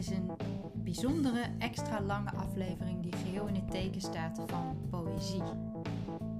[0.00, 0.30] is een
[0.74, 5.42] bijzondere, extra lange aflevering die geheel in het teken staat van poëzie.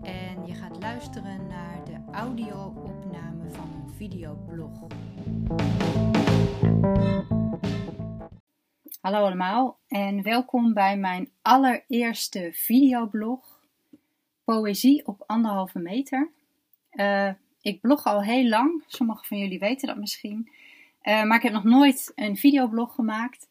[0.03, 4.87] En je gaat luisteren naar de audio-opname van een videoblog.
[9.01, 13.61] Hallo allemaal en welkom bij mijn allereerste videoblog.
[14.45, 16.31] Poëzie op anderhalve meter.
[16.93, 17.31] Uh,
[17.63, 20.51] ik blog al heel lang, sommigen van jullie weten dat misschien.
[21.03, 23.49] Uh, maar ik heb nog nooit een videoblog gemaakt.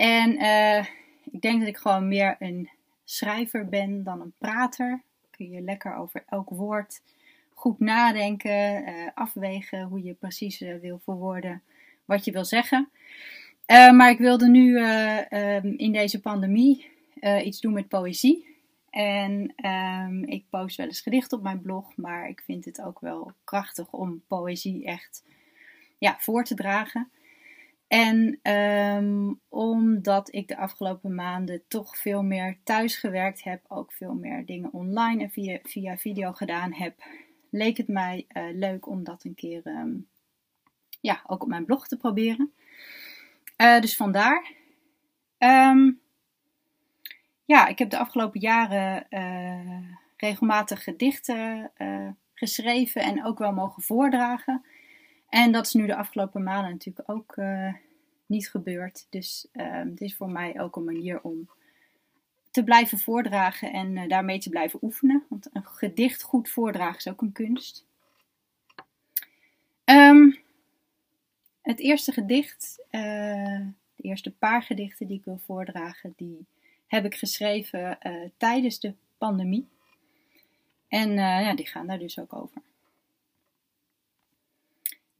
[0.00, 0.84] En uh,
[1.30, 2.70] ik denk dat ik gewoon meer een
[3.04, 5.02] schrijver ben dan een prater.
[5.30, 7.02] Kun je lekker over elk woord
[7.54, 11.62] goed nadenken, uh, afwegen hoe je precies wil verwoorden
[12.04, 12.88] wat je wil zeggen.
[13.66, 16.90] maar ik wilde nu um, in deze pandemie
[17.44, 18.56] iets doen met poëzie.
[18.90, 23.00] En um, ik post wel eens gedicht op mijn blog, maar ik vind het ook
[23.00, 25.24] wel krachtig om poëzie echt
[25.98, 27.10] ja, voor te dragen.
[27.90, 34.14] En um, omdat ik de afgelopen maanden toch veel meer thuis gewerkt heb, ook veel
[34.14, 37.04] meer dingen online en via, via video gedaan heb,
[37.50, 40.08] leek het mij uh, leuk om dat een keer um,
[41.00, 42.52] ja, ook op mijn blog te proberen.
[43.56, 44.52] Uh, dus vandaar.
[45.38, 46.00] Um,
[47.44, 51.70] ja, ik heb de afgelopen jaren uh, regelmatig gedichten
[52.34, 54.64] geschreven en ook wel mogen voordragen.
[55.30, 57.74] En dat is nu de afgelopen maanden natuurlijk ook uh,
[58.26, 59.06] niet gebeurd.
[59.10, 61.48] Dus uh, het is voor mij ook een manier om
[62.50, 65.24] te blijven voordragen en uh, daarmee te blijven oefenen.
[65.28, 67.86] Want een gedicht goed voordragen is ook een kunst.
[69.84, 70.38] Um,
[71.62, 76.46] het eerste gedicht, de eerste paar gedichten die ik wil voordragen, die
[76.86, 77.98] heb ik geschreven
[78.36, 79.68] tijdens de pandemie.
[80.88, 82.62] En ja, die gaan daar dus ook over.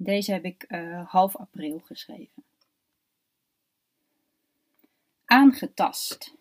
[0.02, 2.42] Deze heb ik uh, half april geschreven.
[5.24, 6.34] Aangetast.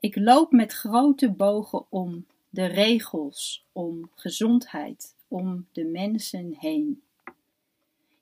[0.00, 7.02] Ik loop met grote bogen om de regels, om gezondheid, om de mensen heen.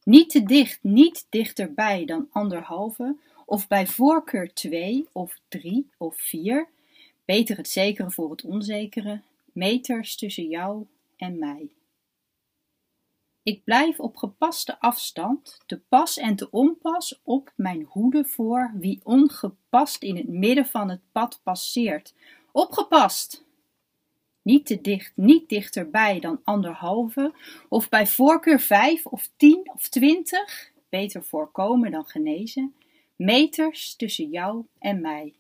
[0.05, 6.69] Niet te dicht, niet dichterbij dan anderhalve, of bij voorkeur twee of drie of vier,
[7.25, 9.21] beter het zekere voor het onzekere,
[9.53, 11.69] meters tussen jou en mij.
[13.49, 19.01] Ik blijf op gepaste afstand, te pas en te onpas op mijn hoede voor wie
[19.03, 22.15] ongepast in het midden van het pad passeert.
[22.53, 23.45] Opgepast!
[24.43, 27.35] Niet te dicht, niet dichterbij dan anderhalve,
[27.69, 32.75] of bij voorkeur vijf of tien of twintig, beter voorkomen dan genezen,
[33.17, 35.35] meters tussen jou en mij.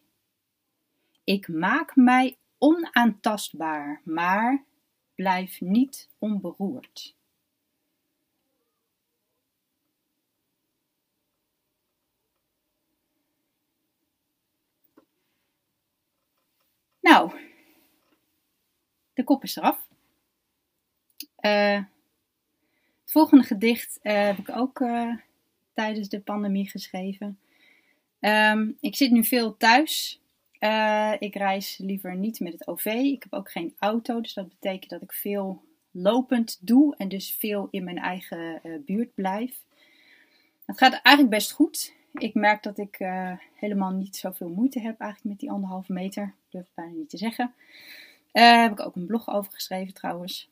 [1.24, 4.64] Ik maak mij onaantastbaar, maar
[5.14, 7.16] blijf niet onberoerd.
[17.08, 17.32] Nou,
[19.14, 19.88] de kop is eraf.
[21.40, 21.82] Uh,
[23.02, 25.14] het volgende gedicht uh, heb ik ook uh,
[25.74, 27.38] tijdens de pandemie geschreven.
[28.20, 30.20] Um, ik zit nu veel thuis.
[31.18, 32.84] ik reis liever niet met het OV.
[32.84, 37.36] Ik heb ook geen auto, dus dat betekent dat ik veel lopend doe en dus
[37.38, 39.56] veel in mijn eigen buurt blijf.
[40.64, 45.00] Het gaat eigenlijk best goed ik merk dat ik uh, helemaal niet zoveel moeite heb
[45.00, 46.34] eigenlijk met die anderhalve meter.
[46.48, 47.54] Durf ik bijna niet te zeggen.
[48.32, 50.48] Uh, heb ik ook een blog over geschreven trouwens.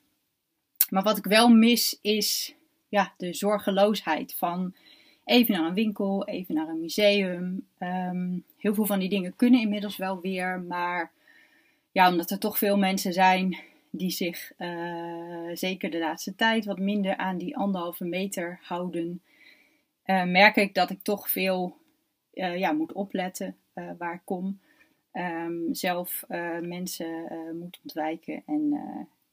[0.90, 2.54] Maar wat ik wel mis is
[2.88, 4.74] ja, de zorgeloosheid van
[5.24, 7.66] even naar een winkel, even naar een museum.
[7.78, 10.60] Um, heel veel van die dingen kunnen inmiddels wel weer.
[10.60, 11.12] Maar
[11.92, 13.58] ja, omdat er toch veel mensen zijn
[13.90, 19.22] die zich uh, zeker de laatste tijd wat minder aan die anderhalve meter houden
[20.06, 21.76] uh, merk ik dat ik toch veel
[22.32, 24.60] uh, ja, moet opletten uh, waar ik kom.
[25.12, 26.24] Um, zelf
[26.60, 27.28] mensen
[27.58, 28.42] moet ontwijken.
[28.46, 28.78] En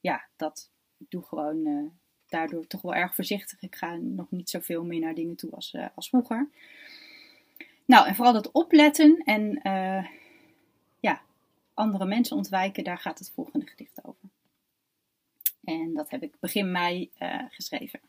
[0.00, 1.92] ja, dat ik doe gewoon
[2.28, 3.62] daardoor toch wel erg voorzichtig.
[3.62, 6.48] Ik ga nog niet zoveel meer naar dingen toe als, als vroeger.
[7.84, 9.60] Nou, en vooral dat opletten en
[11.00, 11.22] ja,
[11.74, 14.28] andere mensen ontwijken, daar gaat het volgende gedicht over.
[15.64, 17.10] En dat heb ik begin mei
[17.48, 18.00] geschreven.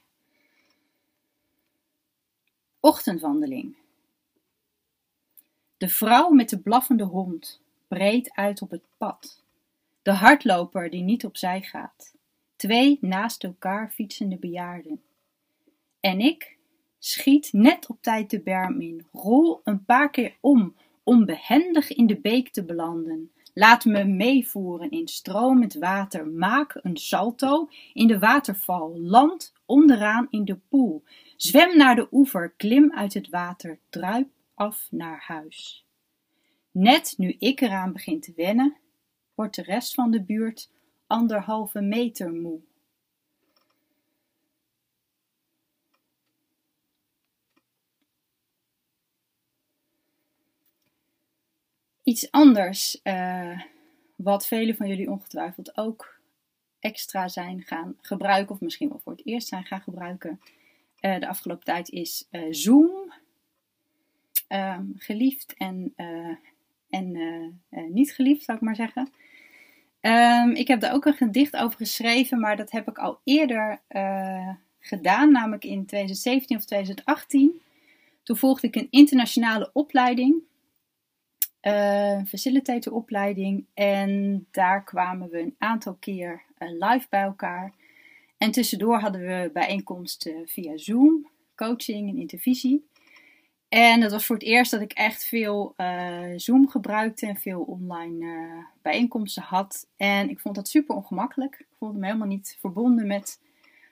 [2.85, 3.75] Ochtendwandeling.
[5.77, 9.43] De vrouw met de blaffende hond, breed uit op het pad.
[10.01, 12.15] De hardloper die niet opzij gaat.
[12.55, 15.03] Twee naast elkaar fietsende bejaarden.
[15.99, 16.57] En ik
[16.99, 22.07] schiet net op tijd de berm in, rol een paar keer om, om behendig in
[22.07, 23.31] de beek te belanden.
[23.57, 26.27] Laat me meevoeren in stromend water.
[26.27, 28.99] Maak een salto in de waterval.
[28.99, 31.03] Land onderaan in de poel.
[31.37, 32.53] Zwem naar de oever.
[32.57, 33.79] Klim uit het water.
[33.89, 35.85] Druip af naar huis.
[36.71, 38.77] Net nu ik eraan begin te wennen,
[39.35, 40.71] wordt de rest van de buurt
[41.07, 42.59] anderhalve meter moe.
[52.05, 53.61] Iets anders, uh,
[54.15, 56.19] wat velen van jullie ongetwijfeld ook
[56.79, 60.41] extra zijn gaan gebruiken, of misschien wel voor het eerst zijn gaan gebruiken,
[61.01, 63.13] uh, de afgelopen tijd is uh, Zoom.
[64.47, 65.93] Ehm, geliefd en,
[66.89, 67.17] en
[67.89, 69.09] niet geliefd, zou ik maar zeggen.
[70.01, 73.81] Um, ik heb daar ook een gedicht over geschreven, maar dat heb ik al eerder
[74.79, 77.61] gedaan, namelijk in 2017 of 2018.
[78.23, 80.43] Toen volgde ik een internationale opleiding
[81.67, 83.65] uh, facilitatoropleiding.
[83.73, 87.73] En daar kwamen we een aantal keer uh, live bij elkaar.
[88.38, 92.85] En tussendoor hadden we bijeenkomsten via Zoom, coaching en intervisie.
[93.69, 95.75] En dat was voor het eerst dat ik echt veel
[96.35, 99.88] Zoom gebruikte en veel online bijeenkomsten had.
[99.97, 101.56] En ik vond dat super ongemakkelijk.
[101.59, 103.39] Ik voelde me helemaal niet verbonden met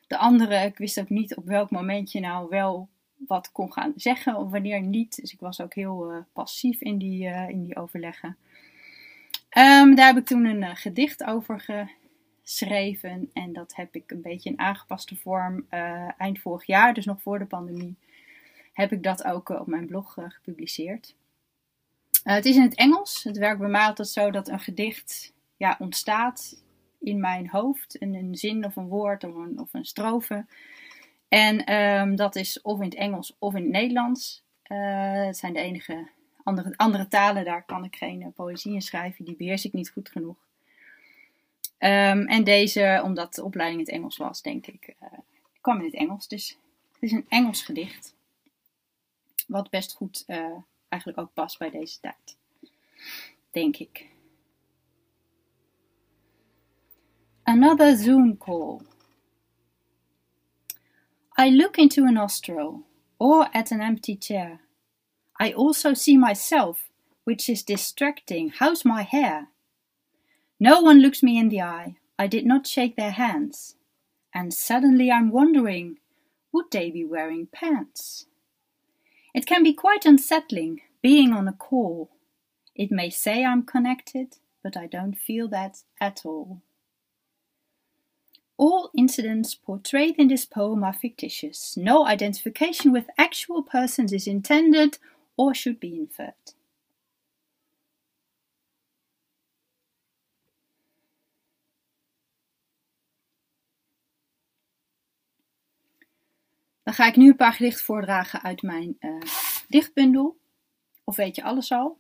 [0.07, 0.63] de anderen.
[0.63, 2.89] Ik wist ook niet op welk moment je nou wel
[3.27, 5.15] wat kon gaan zeggen of wanneer niet.
[5.15, 8.37] Dus ik was ook heel uh, passief in die, uh, in die overleggen.
[9.57, 11.89] Um, daar heb ik toen een uh, gedicht over
[12.41, 13.29] geschreven.
[13.33, 15.65] En dat heb ik een beetje in aangepaste vorm
[16.17, 17.95] eind vorig jaar, dus nog voor de pandemie,
[18.73, 21.15] heb ik dat ook op mijn blog gepubliceerd.
[22.23, 23.23] het is in het Engels.
[23.23, 26.63] Het werkt bij mij altijd zo dat een gedicht ja, ontstaat
[26.99, 28.01] in mijn hoofd.
[28.01, 30.45] Een, een zin of een woord of een, of een strofe.
[31.33, 34.43] En um, dat is of in het Engels of in het Nederlands.
[34.67, 36.09] Uh, het zijn de enige
[36.43, 39.25] andere, andere talen, daar kan ik geen uh, poëzie in schrijven.
[39.25, 40.35] Die beheers ik niet goed genoeg.
[41.79, 45.09] Um, en deze, omdat de opleiding in het Engels was, denk ik, uh,
[45.61, 46.27] kwam in het Engels.
[46.27, 46.57] Dus
[46.93, 48.15] het is een Engels gedicht.
[49.47, 50.25] Wat best goed
[50.87, 52.37] eigenlijk ook past bij deze tijd.
[53.51, 54.07] Denk ik.
[57.43, 58.79] Another Zoom call.
[61.35, 62.83] I look into a nostril
[63.17, 64.59] or at an empty chair.
[65.39, 66.89] I also see myself,
[67.23, 68.49] which is distracting.
[68.49, 69.47] How's my hair?
[70.59, 71.95] No one looks me in the eye.
[72.19, 73.75] I did not shake their hands.
[74.33, 75.97] And suddenly I'm wondering
[76.51, 78.27] would they be wearing pants?
[79.33, 82.11] It can be quite unsettling being on a call.
[82.75, 86.61] It may say I'm connected, but I don't feel that at all.
[88.55, 91.75] All incidents portrayed in this poem are fictitious.
[91.75, 94.99] No identification with actual persons is intended
[95.35, 96.55] or should be inferred.
[106.83, 109.21] Dan ga ik nu een paar gedichten voordragen uit mijn uh,
[109.67, 110.37] dichtbundel.
[111.03, 111.97] Of weet je alles al?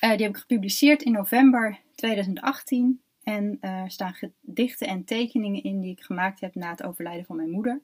[0.00, 5.62] Uh, die heb ik gepubliceerd in november 2018 en eh, er staan gedichten en tekeningen
[5.62, 7.80] in die ik gemaakt heb na het overlijden van mijn moeder.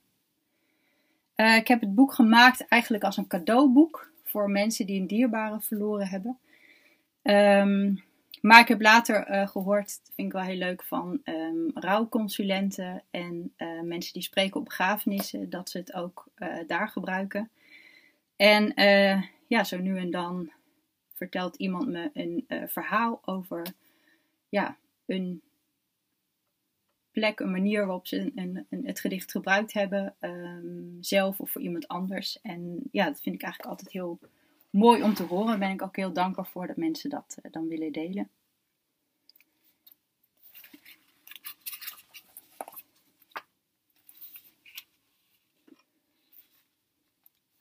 [1.36, 5.60] Uh, ik heb het boek gemaakt eigenlijk als een cadeauboek voor mensen die een dierbare
[5.60, 6.38] verloren hebben.
[7.22, 8.04] Um,
[8.40, 13.52] maar ik heb later uh, gehoord, vind ik wel heel leuk, van um, rouwconsulenten en
[13.82, 16.28] mensen die spreken op begrafenissen, dat ze het ook
[16.66, 17.50] daar gebruiken.
[18.36, 18.72] En
[19.46, 20.50] ja, zo nu en dan
[21.14, 23.66] vertelt iemand me een verhaal over
[24.48, 25.42] ja, een
[27.10, 31.60] plek, een manier waarop ze een, een, het gedicht gebruikt hebben, um, zelf of voor
[31.60, 32.40] iemand anders.
[32.40, 34.18] En ja, dat vind ik eigenlijk altijd heel
[34.70, 35.46] mooi om te horen.
[35.46, 38.30] Daar ben ik ook heel dankbaar voor dat mensen dat uh, dan willen delen.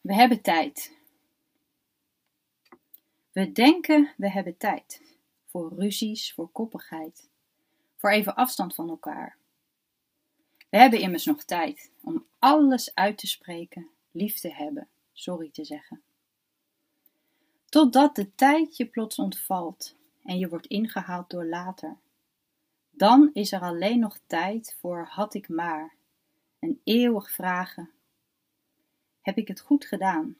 [0.01, 0.97] We hebben tijd.
[3.31, 5.01] We denken we hebben tijd
[5.45, 7.29] voor ruzies, voor koppigheid
[8.05, 9.37] voor even afstand van elkaar.
[10.69, 15.63] We hebben immers nog tijd om alles uit te spreken, lief te hebben, sorry te
[15.63, 16.01] zeggen.
[17.69, 21.97] Totdat de tijd je plots ontvalt en je wordt ingehaald door later.
[22.91, 25.95] Dan is er alleen nog tijd voor had ik maar,
[26.59, 27.91] een eeuwig vragen.
[29.21, 30.37] Heb ik het goed gedaan?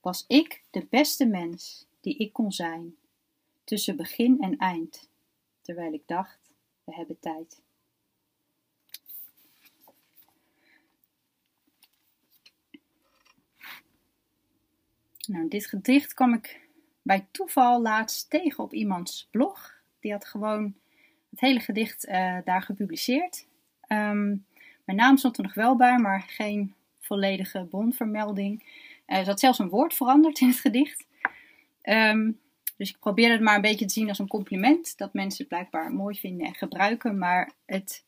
[0.00, 2.96] Was ik de beste mens die ik kon zijn,
[3.64, 5.07] tussen begin en eind?
[5.68, 6.38] Terwijl ik dacht,
[6.84, 7.62] we hebben tijd.
[15.26, 16.68] Nou, dit gedicht kwam ik
[17.02, 19.82] bij toeval laatst tegen op iemands blog.
[20.00, 20.74] Die had gewoon
[21.30, 23.46] het hele gedicht uh, daar gepubliceerd.
[23.88, 24.46] Um,
[24.84, 28.62] mijn naam stond er nog wel bij, maar geen volledige bronvermelding.
[29.06, 31.06] Uh, er zat zelfs een woord veranderd in het gedicht.
[31.82, 32.40] Um,
[32.78, 34.96] dus ik probeerde het maar een beetje te zien als een compliment.
[34.96, 37.18] Dat mensen het blijkbaar mooi vinden en gebruiken.
[37.18, 38.04] Maar het,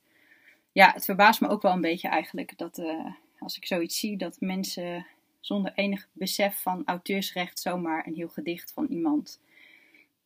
[0.72, 2.58] ja, het verbaast me ook wel een beetje eigenlijk.
[2.58, 3.06] Dat uh,
[3.38, 5.06] als ik zoiets zie, dat mensen
[5.40, 9.40] zonder enig besef van auteursrecht zomaar een heel gedicht van iemand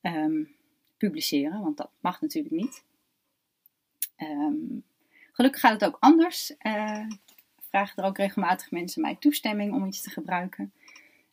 [0.02, 0.54] um,
[0.96, 1.62] publiceren.
[1.62, 2.84] Want dat mag natuurlijk niet.
[4.18, 4.84] Um,
[5.32, 6.54] gelukkig gaat het ook anders.
[6.62, 7.06] Uh,
[7.68, 10.72] vragen er ook regelmatig mensen mij toestemming om iets te gebruiken.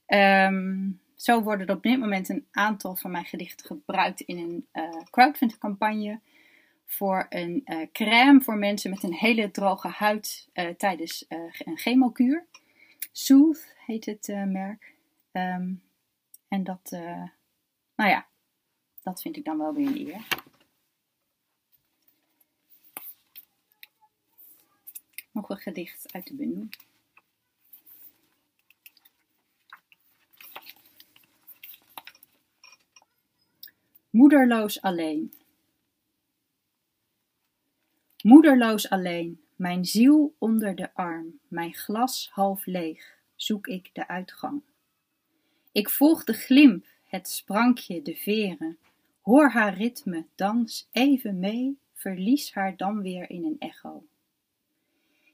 [0.08, 4.68] Um, zo worden er op dit moment een aantal van mijn gedichten gebruikt in een
[4.74, 6.20] uh, crowdfunding campagne
[6.86, 12.46] voor een uh, crème voor mensen met een hele droge huid uh, tijdens een chemokuur.
[13.12, 14.94] Sooth heet het merk.
[15.32, 15.82] Um,
[16.48, 16.92] en dat,
[17.96, 18.28] nou ja,
[19.04, 20.28] dat vind ik dan wel weer een eer.
[25.32, 26.68] Nog een gedicht uit de bundel.
[34.12, 35.34] Moederloos alleen.
[38.24, 44.62] Moederloos alleen, mijn ziel onder de arm, mijn glas half leeg, zoek ik de uitgang.
[45.72, 48.78] Ik volg de glimp, het sprankje, de veren,
[49.22, 54.04] hoor haar ritme, dans even mee, verlies haar dan weer in een echo.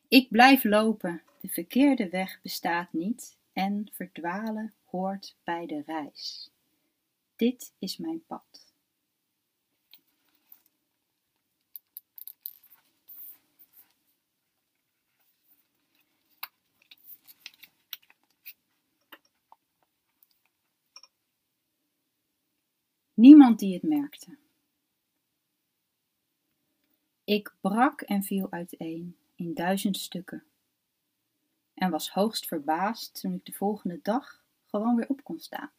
[0.07, 6.51] Ik blijf lopen, de verkeerde weg bestaat niet en verdwalen hoort bij de reis.
[7.36, 8.66] Dit is mijn pad.
[23.17, 24.38] Niemand die het merkte.
[27.24, 30.43] Ik brak en viel uiteen in duizend stukken
[31.74, 35.71] en was hoogst verbaasd toen ik de volgende dag gewoon weer op kon staan.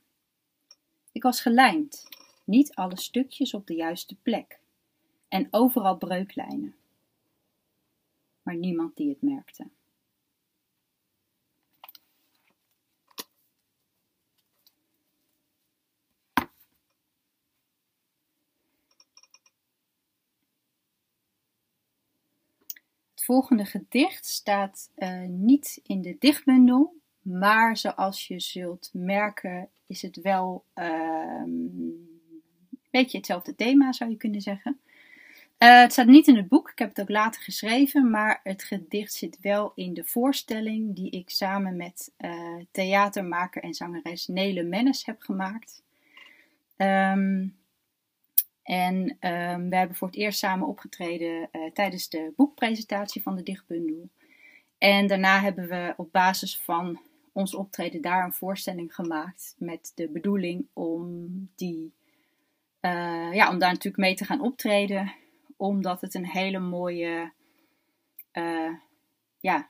[1.12, 2.08] Ik was gelijmd,
[2.44, 4.60] niet alle stukjes op de juiste plek
[5.28, 6.76] en overal breuklijnen,
[8.42, 9.68] maar niemand die het merkte.
[23.24, 30.16] Volgende gedicht staat uh, niet in de dichtbundel, maar zoals je zult merken is het
[30.16, 34.80] wel uh, een beetje hetzelfde thema zou je kunnen zeggen.
[35.58, 38.64] Uh, het staat niet in het boek, ik heb het ook later geschreven, maar het
[38.64, 44.62] gedicht zit wel in de voorstelling die ik samen met uh, theatermaker en zangeres Nele
[44.62, 45.82] Mennis heb gemaakt.
[46.76, 47.56] Um,
[48.68, 53.42] en um, we hebben voor het eerst samen opgetreden uh, tijdens de boekpresentatie van de
[53.42, 54.08] dichtbundel.
[54.78, 57.00] En daarna hebben we op basis van
[57.32, 61.92] ons optreden daar een voorstelling gemaakt met de bedoeling om die,
[62.80, 65.12] uh, ja, om daar natuurlijk mee te gaan optreden,
[65.56, 67.32] omdat het een hele mooie,
[68.32, 68.72] uh,
[69.40, 69.68] ja,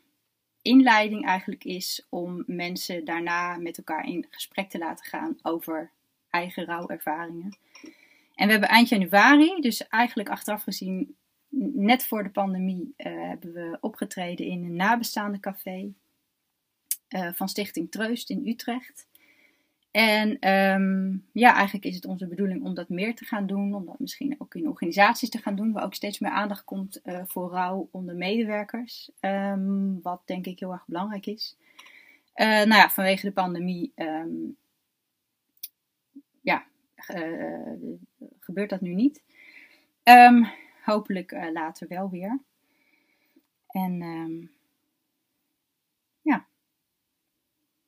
[0.62, 5.90] inleiding eigenlijk is om mensen daarna met elkaar in gesprek te laten gaan over
[6.31, 7.57] eigen rouwervaringen.
[8.38, 11.16] En we hebben eind januari, dus eigenlijk achteraf gezien,
[11.75, 15.92] net voor de pandemie, uh, hebben we opgetreden in een nabestaande café
[17.09, 19.07] uh, van Stichting Troost in Utrecht.
[19.90, 23.87] En um, ja, eigenlijk is het onze bedoeling om dat meer te gaan doen, om
[23.87, 27.21] dat misschien ook in organisaties te gaan doen, waar ook steeds meer aandacht komt uh,
[27.26, 31.57] voor rouw onder medewerkers, um, wat denk ik heel erg belangrijk is.
[32.35, 34.57] nou ja, vanwege de pandemie um,
[36.40, 36.66] ja,
[38.40, 39.23] gebeurt dat nu niet.
[40.02, 40.47] Um,
[40.85, 42.40] hopelijk uh, later wel weer.
[43.67, 44.52] En um,
[46.23, 46.47] ja,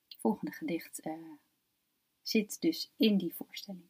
[0.09, 1.13] het volgende gedicht uh,
[2.23, 3.89] zit dus in die voorstelling.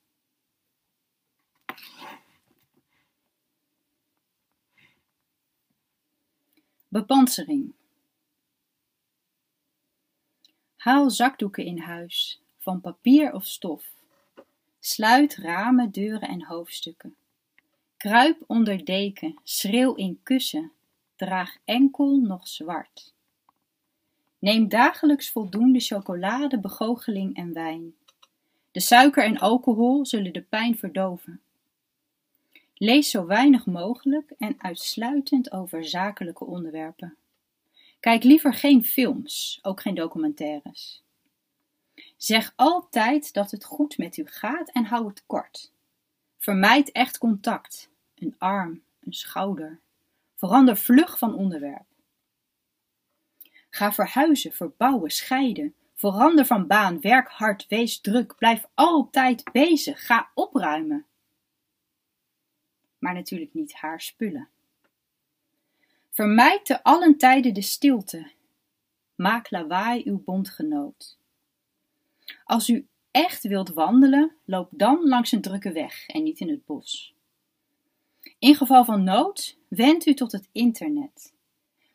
[6.88, 7.74] Bepansering.
[10.76, 13.99] Haal zakdoeken in huis, van papier of stof
[14.80, 17.16] Sluit ramen, deuren en hoofdstukken.
[17.96, 20.72] Kruip onder deken, schreeuw in kussen,
[21.16, 23.14] draag enkel nog zwart.
[24.38, 27.94] Neem dagelijks voldoende chocolade, begoocheling en wijn.
[28.70, 31.40] De suiker en alcohol zullen de pijn verdoven.
[32.74, 37.16] Lees zo weinig mogelijk en uitsluitend over zakelijke onderwerpen.
[38.00, 41.02] Kijk liever geen films, ook geen documentaires.
[42.16, 45.72] Zeg altijd dat het goed met u gaat en hou het kort.
[46.38, 49.80] Vermijd echt contact, een arm, een schouder.
[50.36, 51.86] Verander vlug van onderwerp.
[53.70, 55.74] Ga verhuizen, verbouwen, scheiden.
[55.94, 61.06] Verander van baan, werk hard, wees druk, blijf altijd bezig, ga opruimen.
[62.98, 64.48] Maar natuurlijk niet haar spullen.
[66.10, 68.30] Vermijd te allen tijden de stilte.
[69.14, 71.19] Maak lawaai uw bondgenoot.
[72.50, 76.64] Als u echt wilt wandelen, loop dan langs een drukke weg en niet in het
[76.64, 77.14] bos.
[78.38, 81.34] In geval van nood, wend u tot het internet.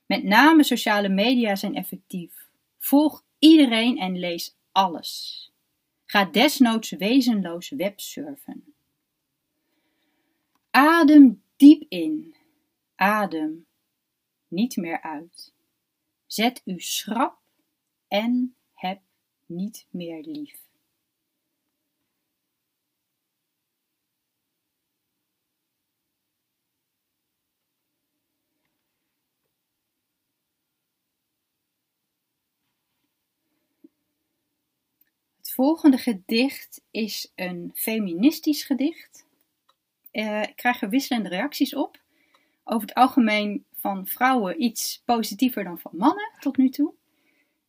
[0.05, 2.47] Met name sociale media zijn effectief.
[2.77, 5.51] Volg iedereen en lees alles.
[6.05, 8.74] Ga desnoods wezenloos websurfen.
[10.69, 12.35] Adem diep in.
[12.95, 13.65] Adem
[14.47, 15.53] niet meer uit.
[16.25, 17.38] Zet u schrap
[18.07, 18.55] en
[19.45, 20.63] niet meer lief.
[35.37, 39.25] Het volgende gedicht is een feministisch gedicht.
[40.11, 42.01] Uh, ik krijg er wisselende reacties op.
[42.63, 46.93] Over het algemeen van vrouwen iets positiever dan van mannen tot nu toe.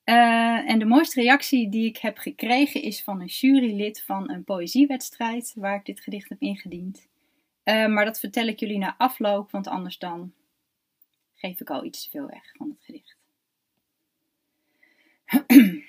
[0.08, 4.44] Uh, en de mooiste reactie die ik heb gekregen is van een jurylid van een
[4.44, 7.08] poëziewedstrijd waar ik dit gedicht heb ingediend.
[7.64, 10.32] Uh, maar dat vertel ik jullie na afloop, want anders dan
[11.34, 13.16] geef ik al iets te veel weg van het gedicht.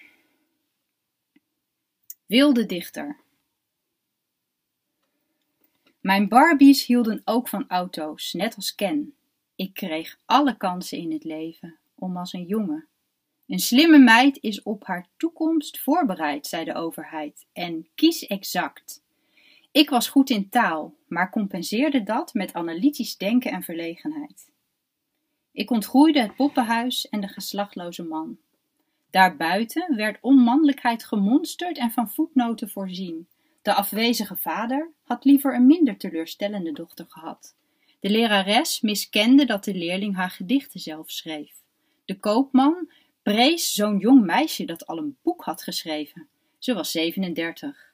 [2.25, 3.17] Wilde dichter.
[5.99, 9.15] Mijn Barbies hielden ook van auto's, net als Ken.
[9.55, 12.87] Ik kreeg alle kansen in het leven, om als een jongen
[13.47, 19.03] een slimme meid is op haar toekomst voorbereid, zei de overheid, en kies exact.
[19.71, 24.51] Ik was goed in taal, maar compenseerde dat met analytisch denken en verlegenheid.
[25.51, 28.37] Ik ontgroeide het poppenhuis en de geslachtloze man.
[29.09, 33.27] Daarbuiten werd onmannelijkheid gemonsterd en van voetnoten voorzien.
[33.61, 37.55] De afwezige vader had liever een minder teleurstellende dochter gehad.
[37.99, 41.53] De lerares miskende dat de leerling haar gedichten zelf schreef.
[42.05, 42.89] De koopman
[43.33, 46.27] prees zo'n jong meisje dat al een boek had geschreven.
[46.57, 47.93] Ze was 37.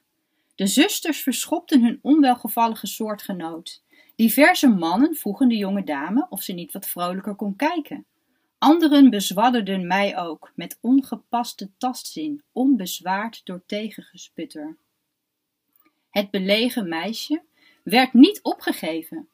[0.54, 3.82] De zusters verschopten hun onwelgevallige soortgenoot.
[4.16, 8.04] Diverse mannen vroegen de jonge dame of ze niet wat vrolijker kon kijken.
[8.58, 14.76] Anderen bezwadderden mij ook, met ongepaste tastzin, onbezwaard door tegengesputter.
[16.10, 17.42] Het belegen meisje
[17.82, 19.28] werd niet opgegeven,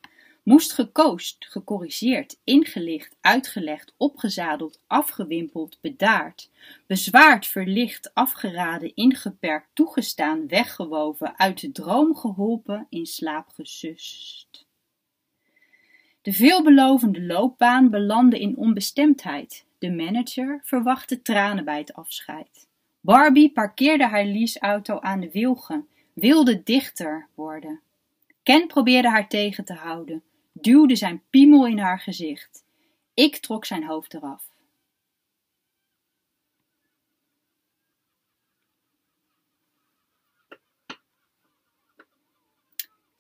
[0.51, 6.51] moest gekoost, gecorrigeerd, ingelicht, uitgelegd, opgezadeld, afgewimpeld, bedaard,
[6.87, 14.67] bezwaard, verlicht, afgeraden, ingeperkt, toegestaan, weggewoven, uit de droom geholpen, in slaap gesust.
[16.23, 19.65] De veelbelovende loopbaan belandde in onbestemdheid.
[19.79, 22.69] De manager verwachtte tranen bij het afscheid.
[23.01, 27.81] Barbie parkeerde haar leaseauto aan de wilgen, wilde dichter worden.
[28.43, 32.65] Ken probeerde haar tegen te houden duwde zijn piemel in haar gezicht.
[33.15, 34.49] Ik trok zijn hoofd eraf.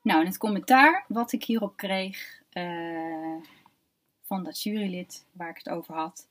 [0.02, 3.36] Nou, en het commentaar wat ik hierop kreeg uh,
[4.22, 6.28] van dat jurylid waar ik het over had,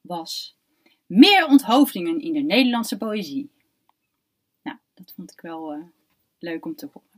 [0.00, 0.58] was
[1.06, 3.50] meer onthoofdingen in de Nederlandse poëzie.
[4.62, 5.84] Nou, dat vond ik wel uh,
[6.38, 7.17] leuk om te horen.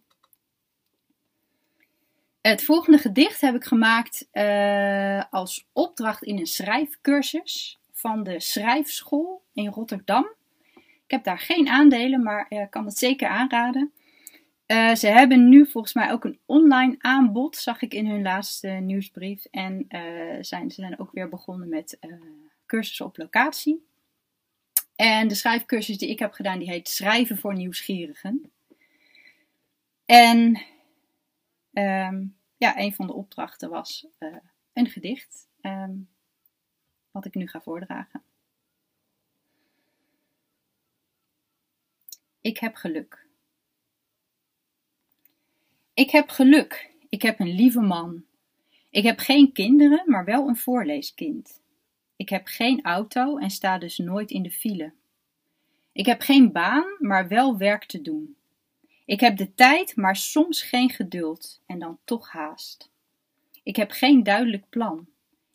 [2.41, 9.43] Het volgende gedicht heb ik gemaakt uh, als opdracht in een schrijfcursus van de Schrijfschool
[9.53, 10.35] in Rotterdam.
[10.75, 13.93] Ik heb daar geen aandelen, maar uh, kan het zeker aanraden.
[14.67, 18.69] Uh, ze hebben nu volgens mij ook een online aanbod, zag ik in hun laatste
[18.69, 19.45] nieuwsbrief.
[19.45, 19.87] En
[20.41, 21.99] zijn, ze zijn ook weer begonnen met
[22.67, 23.87] cursussen op locatie.
[24.97, 28.51] En de schrijfcursus die ik heb gedaan, die heet Schrijven voor Nieuwsgierigen.
[30.07, 30.63] En
[31.73, 34.37] Um, ja, een van de opdrachten was uh,
[34.73, 36.09] een gedicht, um,
[37.11, 38.23] wat ik nu ga voordragen.
[42.41, 43.27] Ik heb geluk.
[45.95, 46.91] Ik heb geluk.
[47.09, 48.25] Ik heb een lieve man.
[48.91, 51.61] Ik heb geen kinderen, maar wel een voorleeskind.
[52.17, 54.93] Ik heb geen auto en sta dus nooit in de file.
[55.93, 58.37] Ik heb geen baan, maar wel werk te doen.
[59.11, 62.91] Ik heb de tijd, maar soms geen geduld en dan toch haast.
[63.63, 65.07] Ik heb geen duidelijk plan.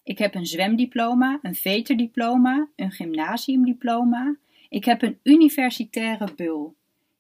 [0.04, 4.36] Ik heb een zwemdiploma, een veterdiploma, een gymnasiumdiploma.
[4.70, 6.76] Ik heb een universitaire bul.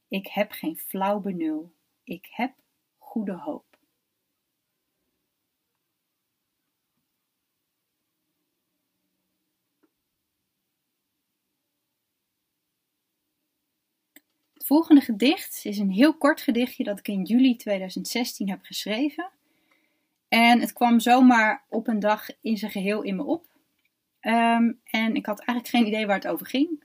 [0.07, 1.71] Ik heb geen flauw benul.
[2.03, 2.51] Ik heb
[2.97, 3.64] goede hoop.
[14.65, 19.31] Volgende gedicht is een heel kort gedichtje dat ik in juli 2016 heb geschreven.
[20.27, 23.45] En het kwam zomaar op een dag in zijn geheel in me op.
[24.19, 26.83] Ehm, en ik had eigenlijk geen idee waar het over ging.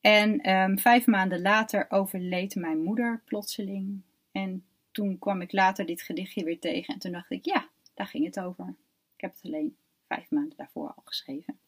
[0.00, 4.02] En ehm, vijf maanden later overleed mijn moeder plotseling.
[4.32, 6.94] En toen kwam ik later dit gedichtje weer tegen.
[6.94, 8.74] En toen dacht ik, ja, daar ging het over.
[9.14, 9.76] Ik heb het alleen
[10.06, 11.58] vijf maanden daarvoor al geschreven.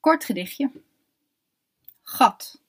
[0.00, 0.70] Kort gedichtje.
[2.02, 2.66] Gat.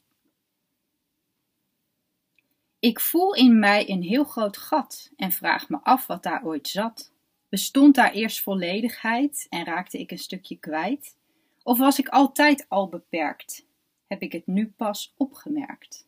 [2.80, 6.68] Ik voel in mij een heel groot gat en vraag me af wat daar ooit
[6.68, 7.12] zat.
[7.50, 11.18] Bestond daar eerst volledigheid en raakte ik een stukje kwijt?
[11.64, 13.66] Of was ik altijd al beperkt?
[14.08, 16.08] Heb ik het nu pas opgemerkt?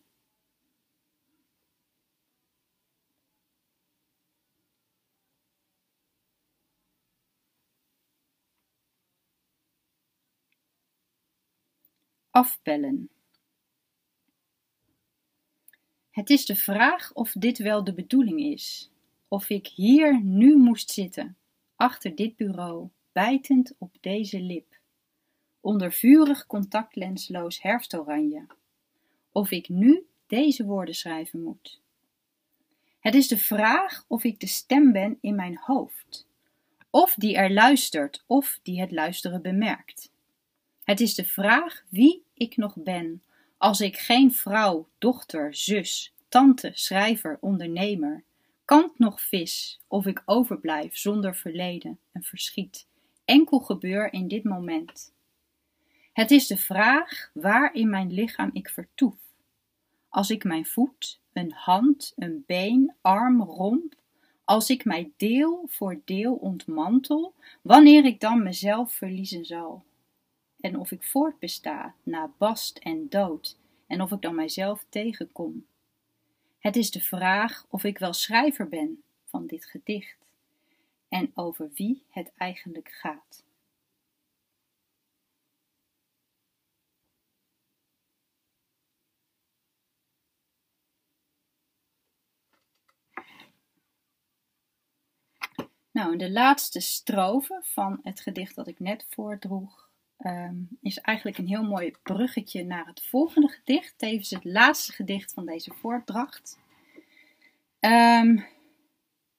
[12.31, 13.09] Afbellen.
[16.21, 18.91] Het is de vraag of dit wel de bedoeling is.
[19.27, 21.37] Of ik hier nu moest zitten,
[21.75, 24.79] achter dit bureau, bijtend op deze lip.
[25.61, 28.45] Onder vurig contactlensloos herfstoranje.
[29.31, 31.81] Of ik nu deze woorden schrijven moet.
[32.99, 36.27] Het is de vraag of ik de stem ben in mijn hoofd.
[36.89, 40.11] Of die er luistert, of die het luisteren bemerkt.
[40.83, 43.23] Het is de vraag wie ik nog ben,
[43.61, 48.23] als ik geen vrouw, dochter, zus, tante, schrijver, ondernemer,
[48.65, 52.87] kant nog vis, of ik overblijf zonder verleden en verschiet,
[53.25, 55.13] enkel gebeur in dit moment.
[56.13, 59.17] Het is de vraag waar in mijn lichaam ik vertoef.
[60.09, 63.95] Als ik mijn voet, een hand, een been, arm, romp,
[64.43, 69.83] als ik mij deel voor deel ontmantel, wanneer ik dan mezelf verliezen zal
[70.61, 75.65] en of ik voortbesta na bast en dood, en of ik dan mijzelf tegenkom.
[76.59, 80.17] Het is de vraag of ik wel schrijver ben van dit gedicht
[81.09, 83.43] en over wie het eigenlijk gaat.
[95.91, 99.90] Nou, de laatste strofe van het gedicht dat ik net voordroeg
[100.21, 105.33] Ehm, is eigenlijk een heel mooi bruggetje naar het volgende gedicht, tevens het laatste gedicht
[105.33, 106.59] van deze voordracht.
[107.79, 108.37] Ehm,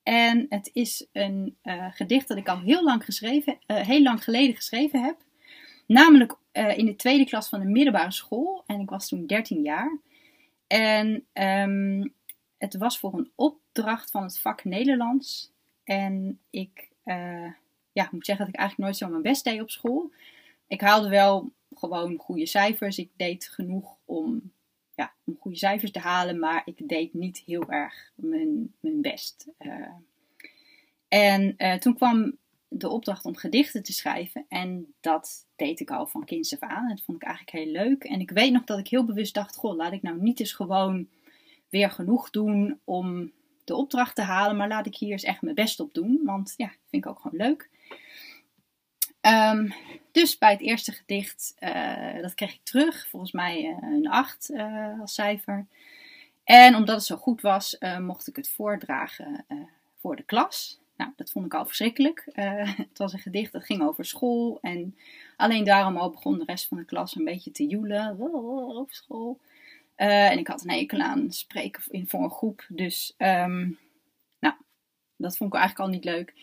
[0.03, 4.25] en het is een uh, gedicht dat ik al heel lang, geschreven, uh, heel lang
[4.25, 5.17] geleden geschreven heb.
[5.87, 8.65] Namelijk uh, in de tweede klas van de middelbare school.
[8.67, 9.99] En ik was toen 13 jaar.
[10.67, 12.15] En um,
[12.59, 15.53] het was voor een opdracht van het vak Nederlands.
[15.85, 16.91] En ik
[17.93, 20.13] ja, moet zeggen dat ik eigenlijk nooit zo mijn best deed op school
[20.73, 22.99] ik haalde wel gewoon goede cijfers.
[22.99, 24.53] Ik deed genoeg om,
[24.95, 29.47] ja, om goede cijfers te halen, maar ik deed niet heel erg mijn, mijn best.
[29.59, 29.87] Uh,
[31.09, 32.37] en uh, toen kwam
[32.69, 34.45] de opdracht om gedichten te schrijven.
[34.49, 36.89] En dat deed ik al van kinds af aan.
[36.89, 38.05] Dat vond ik eigenlijk heel leuk.
[38.05, 40.53] En ik weet nog dat ik heel bewust dacht: Goh, laat ik nou niet eens
[40.53, 41.09] gewoon
[41.69, 43.33] weer genoeg doen om
[43.65, 44.57] de opdracht te halen.
[44.57, 46.21] Maar laat ik hier eens echt mijn best op doen.
[46.25, 47.71] Want ja, vind ik ook gewoon leuk.
[49.27, 49.75] Um,
[50.13, 54.51] dus bij het eerste gedicht, uh, dat kreeg ik terug, volgens mij uh, een 8
[54.51, 55.67] uh, eh, als cijfer.
[56.45, 59.47] En omdat het zo goed was, mocht ik het voordragen
[60.01, 60.81] voor de klas.
[60.97, 62.25] Nou, dat vond ik al verschrikkelijk.
[62.89, 64.59] het was een gedicht dat ging over school.
[64.63, 64.97] En
[65.37, 68.21] alleen daarom al begon de rest van de klas een beetje te joelen
[68.79, 69.41] over school.
[69.97, 72.67] en ik had een hekel aan spreken voor een groep.
[72.69, 73.79] Dus, um,
[74.41, 74.55] nou,
[75.17, 76.35] dat vond ik eigenlijk al niet leuk.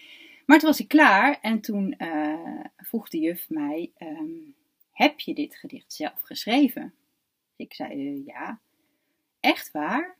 [0.49, 4.29] Maar toen was ik klaar en toen uh, vroeg de juf mij: ehm,
[4.91, 6.93] Heb je dit gedicht zelf geschreven?
[7.55, 8.59] Ik zei: uh, Ja.
[9.39, 10.15] Echt waar?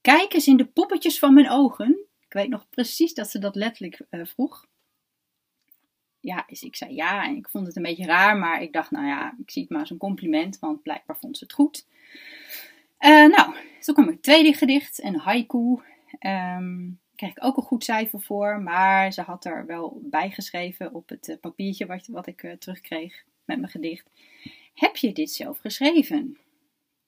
[0.00, 1.98] Kijk eens in de poppetjes van mijn ogen.
[2.26, 4.66] Ik weet nog precies dat ze dat letterlijk uh, vroeg.
[6.20, 8.90] Ja, dus ik zei ja en ik vond het een beetje raar, maar ik dacht,
[8.90, 11.86] nou ja, ik zie het maar als een compliment, want blijkbaar vond ze het goed.
[12.98, 15.80] nou, toen kwam het tweede gedicht, een haiku.
[16.20, 18.60] Um, kreeg ik ook een goed cijfer voor.
[18.60, 23.24] Maar ze had er wel bij geschreven op het eh, papiertje wat, ik uh, terugkreeg
[23.44, 24.10] met mijn gedicht.
[24.74, 26.38] Heb je dit zelf geschreven?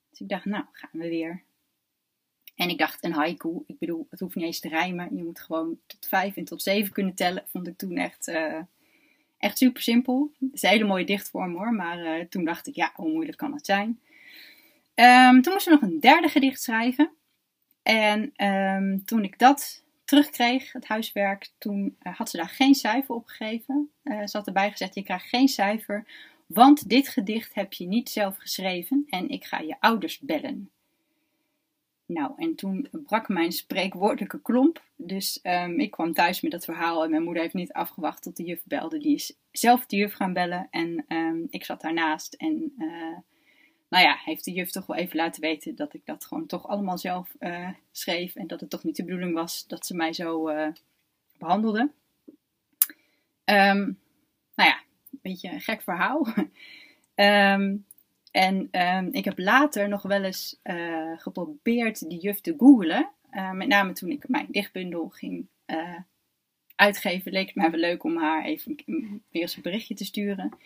[0.09, 1.43] Dus ik dacht, nou, gaan we weer.
[2.55, 5.15] En ik dacht, een haiku, ik bedoel, het hoeft niet eens te rijmen.
[5.15, 7.43] Je moet gewoon tot vijf en tot zeven kunnen tellen.
[7.47, 8.59] Vond ik toen echt, uh,
[9.39, 10.31] Echt super simpel.
[10.39, 13.53] Het is een hele mooie dichtvorm hoor, maar toen dacht ik, ja, hoe moeilijk kan
[13.53, 13.99] het zijn?
[14.95, 17.11] Um, toen moest ik nog een derde gedicht schrijven.
[17.83, 23.27] En ehm, toen ik dat terugkreeg, het huiswerk, toen had ze daar geen cijfer op
[23.27, 23.89] gegeven.
[24.03, 26.05] ze had erbij gezet, je krijgt geen cijfer,
[26.45, 30.69] want dit gedicht heb je niet zelf geschreven en ik ga je ouders bellen.
[32.05, 34.83] Nou, en toen brak mijn spreekwoordelijke klomp.
[34.95, 38.37] Dus um, ik kwam thuis met dat verhaal en mijn moeder heeft niet afgewacht tot
[38.37, 38.97] de juf belde.
[38.97, 42.33] Die is zelf de juf gaan bellen en um, ik zat daarnaast.
[42.33, 43.17] En uh,
[43.89, 46.67] nou ja, heeft de juf toch wel even laten weten dat ik dat gewoon toch
[46.67, 48.35] allemaal zelf uh, schreef.
[48.35, 50.67] En dat het toch niet de bedoeling was dat ze mij zo uh,
[51.37, 51.79] behandelde.
[53.45, 53.99] Um,
[54.55, 54.79] nou ja,
[55.11, 56.27] een beetje een gek verhaal.
[57.15, 57.85] um,
[58.31, 63.09] En um, ik heb later nog wel eens uh, geprobeerd die juf te googlen.
[63.53, 65.47] Met name toen ik mijn dichtbundel ging
[66.75, 70.57] uitgeven, leek het mij wel leuk om haar even weer eens een berichtje te sturen.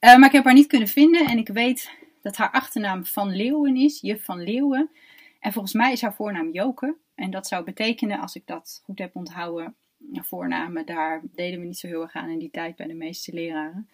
[0.00, 1.90] maar ik heb haar niet kunnen vinden en ik weet
[2.22, 4.90] dat haar achternaam Van Leeuwen is, juf Van Leeuwen.
[5.40, 6.96] En volgens mij is haar voornaam Joke.
[7.14, 9.74] En dat zou betekenen, als ik dat goed heb onthouden,
[10.12, 13.32] voornamen, daar deden we niet zo heel erg aan in die tijd bij de meeste
[13.32, 13.88] leraren.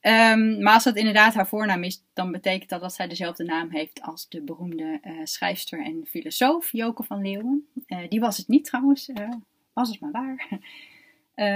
[0.00, 3.70] Um, maar als dat inderdaad haar voornaam is, dan betekent dat dat zij dezelfde naam
[3.70, 7.68] heeft als de beroemde uh, schrijfster en filosoof Joke van Leeuwen.
[7.86, 9.30] Uh, die was het niet trouwens, uh,
[9.72, 10.60] was het maar waar.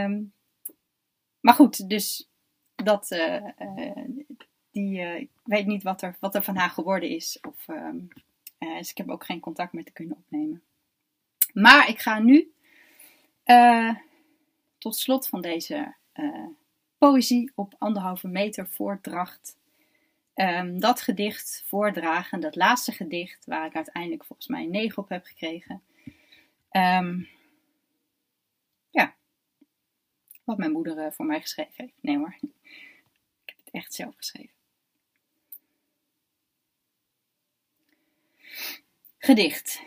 [0.05, 0.33] um,
[1.45, 2.29] maar goed, dus
[2.75, 3.09] dat,
[4.71, 7.39] die, ik weet niet wat er, wat er van haar geworden is.
[7.49, 8.09] Of, um,
[8.59, 10.63] dus ik heb ook geen contact met te kunnen opnemen.
[11.53, 12.53] Maar ik ga nu
[14.79, 15.95] tot slot van deze
[16.99, 19.57] poëzie op anderhalve meter voordracht.
[20.35, 25.09] Um, dat gedicht voordragen, dat laatste gedicht, waar ik uiteindelijk volgens mij een 9 op
[25.09, 25.83] heb gekregen.
[26.71, 27.29] Um,
[28.91, 29.15] ja,
[30.45, 31.95] wat mijn moeder voor mij geschreven heeft.
[32.01, 32.37] Nee hoor,
[33.45, 34.58] ik heb het echt zelf geschreven.
[39.19, 39.83] Gedicht.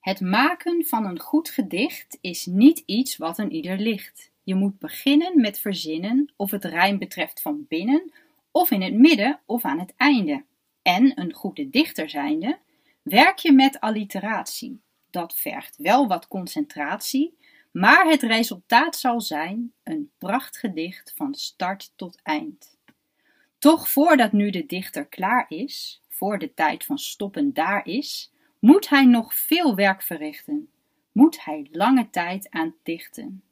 [0.00, 4.30] Het maken van een goed gedicht is niet iets wat een ieder ligt.
[4.42, 8.12] Je moet beginnen met verzinnen of het rijm betreft van binnen,
[8.50, 10.44] of in het midden of aan het einde.
[10.82, 12.58] En een goede dichter zijnde,
[13.02, 14.80] werk je met alliteratie.
[15.10, 17.36] Dat vergt wel wat concentratie,
[17.72, 22.75] maar het resultaat zal zijn een prachtgedicht van start tot eind.
[23.66, 28.88] Toch voordat nu de dichter klaar is, voor de tijd van stoppen daar is, moet
[28.88, 30.68] hij nog veel werk verrichten,
[31.12, 33.42] moet hij lange tijd aan dichten.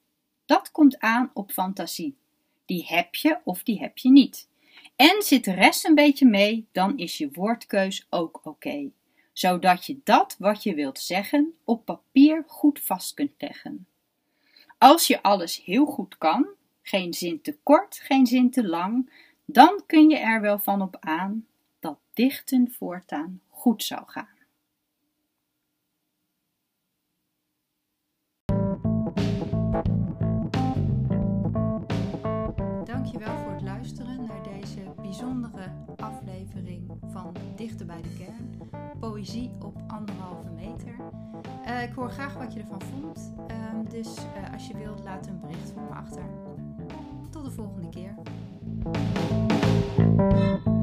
[0.45, 2.17] Dat komt aan op fantasie.
[2.65, 4.49] Die heb je of die heb je niet.
[4.97, 8.91] En zit de rest een beetje mee, dan is je woordkeus ook oké.
[9.33, 13.87] Zodat je dat wat je wilt zeggen op papier goed vast kunt leggen.
[14.79, 16.47] Als je alles heel goed kan,
[16.83, 19.11] geen zin te kort, geen zin te lang,
[19.45, 21.47] dan kun je er wel van op aan
[21.79, 24.33] dat dichten voortaan goed zou gaan.
[32.85, 38.71] Dankjewel voor het luisteren naar deze bijzondere aflevering van Dichter bij de Kern.
[39.01, 40.97] Poëzie op anderhalve meter.
[41.67, 43.33] Uh, ik hoor graag wat je ervan vond.
[43.51, 46.25] Uh, dus uh, als je wilt, laat een bericht voor me achter.
[47.31, 48.15] Tot de volgende keer.
[48.85, 50.74] Thank you.